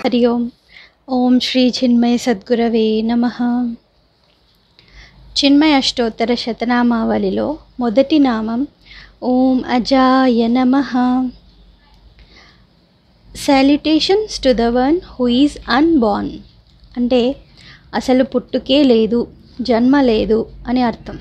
[0.00, 0.42] హరి ఓం
[1.16, 3.24] ఓం శ్రీ చిన్మయ సద్గురవే నమ
[5.40, 7.46] చిన్మయ అష్టోత్తర శతనామావళిలో
[7.80, 8.60] మొదటి నామం
[9.30, 10.82] ఓం అజాయ నమ।
[13.34, 16.32] Salutations to the one who is unborn
[16.96, 17.22] అంటే
[17.94, 19.20] అసలు పుట్టుకే లేదు
[19.60, 21.18] జన్మ లేదు అని అర్థం.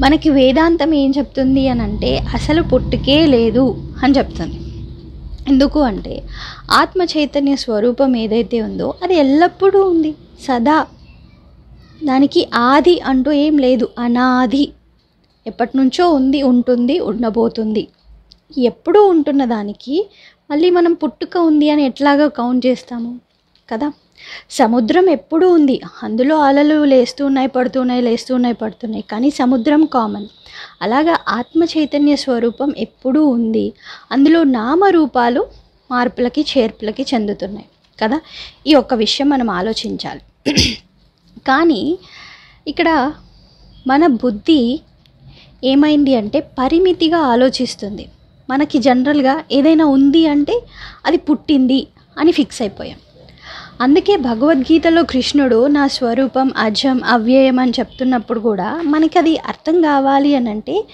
[0.00, 3.66] మనకి వేదాంతం ఏం చెప్తుంది అని అంటే అసలు పుట్టుకే లేదు
[4.02, 4.58] అని చెప్తుంది.
[5.48, 6.14] ఎందుకు అంటే
[6.70, 10.12] ఆత్మ చైతన్య స్వరూపం ఏదైతే ఉందో అది ఎల్లప్పుడూ ఉంది
[10.46, 10.78] సదా.
[12.04, 14.64] దానికి ఆది అంటూ ఏం లేదు అనాది.
[15.46, 17.84] ఎప్పటి నుంచో ఉంది ఉంటుంది ఉండబోతుంది.
[18.70, 19.96] ఎప్పుడూ ఉంటున్న దానికి
[20.50, 23.10] మళ్ళీ మనం పుట్టుక ఉంది అని ఎట్లాగా కౌంట్ చేస్తాము?
[23.70, 23.92] కదా?
[24.50, 25.80] సముద్రం ఎప్పుడూ ఉంది.
[26.02, 29.04] అందులో అలలు లేస్తున్నాయి పడుతున్నాయి లేస్తున్నాయి పడుతున్నాయి.
[29.10, 30.26] కానీ సముద్రం కామన్
[30.82, 33.72] అలాగా ఆత్మ చైతన్య స్వరూపం ఎప్పుడూ ఉంది.
[34.12, 35.46] అందులో నామరూపాలు
[35.90, 37.66] మార్పులకి చేర్పులకి చెందుతున్నాయి.
[38.02, 38.20] కదా?
[38.66, 40.20] ఈ ఒక్క విషయం మనం ఆలోచించాలి.
[41.48, 41.98] కానీ
[42.68, 43.12] ఇక్కడ
[43.86, 44.80] మన బుద్ధి
[45.64, 48.08] ఏమైంది అంటే పరిమితిగా ఆలోచిస్తుంది.
[48.50, 50.62] మనకి జనరల్గా ఏదైనా ఉంది అంటే
[51.06, 51.86] అది పుట్టింది
[52.18, 52.98] అని ఫిక్స్ అయిపోయాం.
[53.80, 60.50] అందుకే భగవద్గీతలో కృష్ణుడు నా స్వరూపం అజం అవ్యయం అని చెప్తున్నప్పుడు కూడా మనకి అది అర్థం కావాలి అని
[60.50, 60.84] అంటే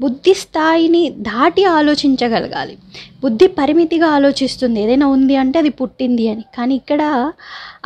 [0.00, 2.78] బుద్ధి స్థాయిని దాటి ఆలోచించగలగాలి.
[3.22, 4.80] బుద్ధి పరిమితిగా ఆలోచిస్తుంది.
[4.80, 6.44] ఏదైనా ఉంది అంటే అది పుట్టింది అని.
[6.56, 7.32] కానీ ఇక్కడ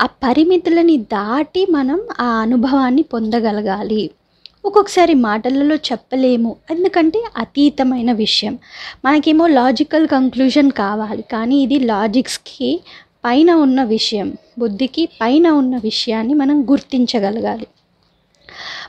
[0.01, 4.11] ఆ పరిమితులని దాటి మనం ఆ అనుభవాన్ని పొందగలగాలి.
[4.65, 6.57] ఒక్కొక్కసారి మాటలలో చెప్పలేము.
[6.71, 8.59] ఎందుకంటే అతీతమైన విషయం.
[9.05, 11.25] మనకేమో లాజికల్ కంక్లూజన్ కావాలి.
[11.33, 12.81] కానీ ఇది లాజిక్స్కి
[13.27, 17.67] పైన ఉన్న విషయం బుద్ధికి పైన ఉన్న విషయాన్ని మనం గుర్తించగలగాలి.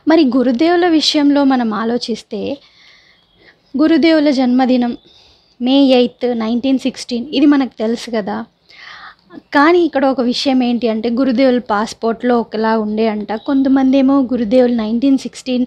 [0.08, 2.58] మరి గురుదేవుల విషయంలో మనం ఆలోచిస్తే
[3.78, 4.98] గురుదేవుల జన్మదినం
[5.62, 8.46] మే ఎయిత్ నైన్టీన్ సిక్స్టీన్ ఇది మనకు తెలుసు కదా.
[9.56, 13.30] కానీ ఇక్కడ ఒక విషయం ఏంటి అంటే గురుదేవుల పాస్పోర్ట్లో ఒకలా ఉండే అంట.
[13.50, 15.66] కొంతమంది ఏమో గురుదేవులు నైన్టీన్ సిక్స్టీన్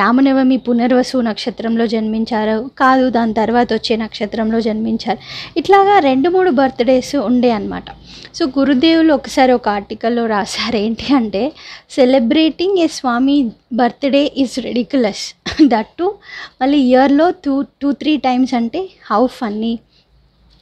[0.00, 2.56] రామనవమి పునర్వసు నక్షత్రంలో జన్మించారు.
[2.82, 5.20] కాదు దాని తర్వాత వచ్చే నక్షత్రంలో జన్మించారు.
[5.56, 7.84] ఇట్లాగా రెండు మూడు బర్త్డేస్ ఉండే అనమాట
[8.34, 11.42] సో గురుదేవులు ఒకసారి ఒక ఆర్టికల్లో రాశారు ఏంటి అంటే
[11.90, 13.36] celebrating a swami
[13.72, 15.24] birthday is ridiculous
[15.72, 16.06] that too
[16.60, 19.72] మళ్ళీ ఇయర్లో టూ టూ త్రీ టైమ్స్ అంటే హౌ ఫన్నీ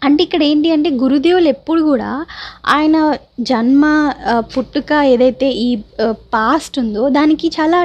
[0.02, 2.10] అంటే ఇక్కడ ఏంటి అంటే గురుదేవులు ఎప్పుడు కూడా
[2.76, 2.96] ఆయన
[3.50, 3.84] జన్మ
[4.54, 5.70] పుట్టుక ఏదైతే ఈ
[6.34, 7.78] పాస్ట్ ఉందో దానికి చాలా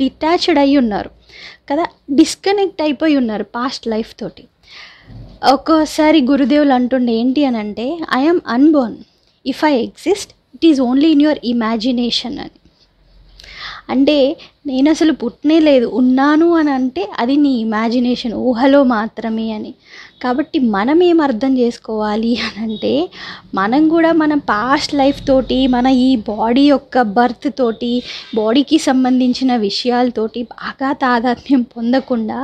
[0.00, 1.10] డిటాచ్డ్ అయి ఉన్నారు
[1.70, 4.44] కదా డిస్కనెక్ట్ అయిపోయి ఉన్నారు పాస్ట్ లైఫ్ తోటి.
[5.54, 7.86] ఒక్కోసారి గురుదేవులు అంటుండే ఏంటి అని అంటే
[8.20, 8.96] I'm unborn
[9.46, 12.56] if I exist it is only in your imagination అని.
[13.88, 14.16] అంటే
[14.66, 19.72] నేను అసలు పుట్టనే లేదు ఉన్నాను అని అంటే అది నీ ఇమాజినేషన్ ఊహలో మాత్రమే అని.
[20.22, 22.92] కాబట్టి మనం ఏం అర్థం చేసుకోవాలి అని అంటే
[23.54, 27.92] మనం కూడా మన పాస్ట్ లైఫ్ తోటి మన ఈ బాడీ యొక్క బర్త్ తోటి
[28.34, 32.40] బాడీకి సంబంధించిన విషయాలతోటి బాగా తాదాత్మ్యం పొందకుండా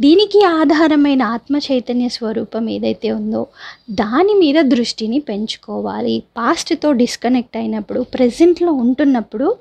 [0.00, 3.46] దీనికి ఆధారమైన ఆత్మ చైతన్య స్వరూపం ఏదైతే ఉందో
[3.90, 6.22] దాని మీద దృష్టిని పెంచుకోవాలి.
[6.36, 9.56] పాస్ట్తో డిస్కనెక్ట్ అయినప్పుడు ప్రజెంట్లో ఉంటున్నప్పుడు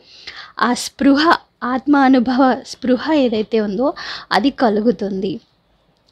[0.59, 1.23] ఆ స్పృహ
[1.63, 3.93] ఆత్మ అనుభవ స్పృహ ఏదైతే ఉందో
[4.31, 5.39] అది కలుగుతుంది.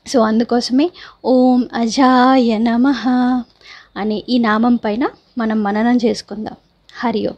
[0.06, 0.90] సో అందుకోసమే
[1.26, 2.88] ఓం అజాయ నమ
[3.98, 6.56] అనే ఈ నామం పైన మనం మననం చేసుకుందాం.
[6.96, 7.36] హరి ఓం.